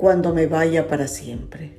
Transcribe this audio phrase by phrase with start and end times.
[0.00, 1.78] cuando me vaya para siempre.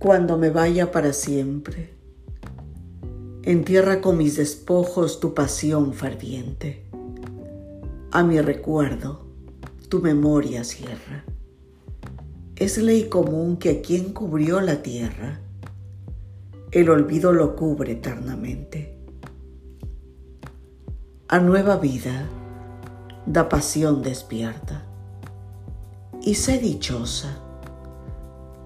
[0.00, 1.90] Cuando me vaya para siempre,
[3.44, 6.86] entierra con mis despojos tu pasión ferviente.
[8.10, 9.28] A mi recuerdo,
[9.88, 11.24] tu memoria cierra.
[12.56, 15.38] Es ley común que a quien cubrió la tierra,
[16.72, 18.98] el olvido lo cubre eternamente.
[21.28, 22.28] A nueva vida,
[23.26, 24.82] da pasión despierta.
[26.20, 27.38] Y sé dichosa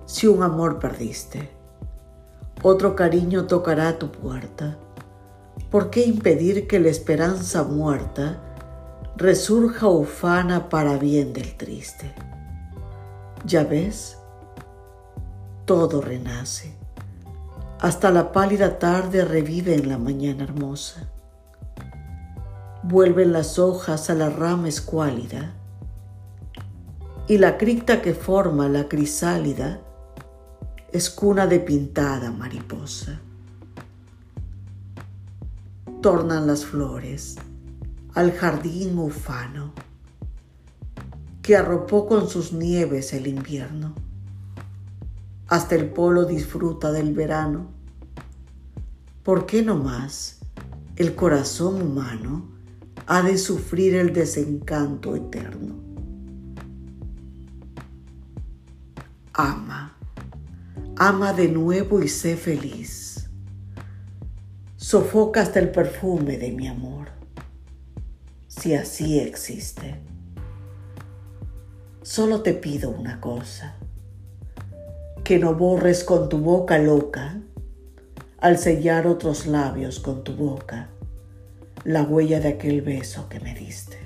[0.07, 1.51] si un amor perdiste.
[2.63, 4.79] Otro cariño tocará tu puerta.
[5.71, 8.41] ¿Por qué impedir que la esperanza muerta
[9.17, 12.15] resurja ufana para bien del triste?
[13.45, 14.19] Ya ves,
[15.67, 16.75] todo renace.
[17.81, 21.09] Hasta la pálida tarde revive en la mañana hermosa
[22.89, 25.53] vuelven las hojas a la rama escuálida
[27.27, 29.83] y la cripta que forma la crisálida
[30.91, 33.21] es cuna de pintada mariposa.
[36.01, 37.37] Tornan las flores
[38.15, 39.75] al jardín ufano
[41.43, 43.93] que arropó con sus nieves el invierno.
[45.49, 47.67] Hasta el polo disfruta del verano.
[49.23, 50.39] ¿Por qué no más
[50.97, 52.58] el corazón humano?
[53.11, 55.77] Ha de sufrir el desencanto eterno.
[59.33, 59.97] Ama,
[60.95, 63.31] ama de nuevo y sé feliz.
[64.77, 67.09] Sofoca hasta el perfume de mi amor,
[68.47, 70.03] si así existe.
[72.03, 73.77] Solo te pido una cosa,
[75.25, 77.41] que no borres con tu boca loca
[78.37, 80.91] al sellar otros labios con tu boca
[81.89, 83.97] la huella de aquel beso que me diste.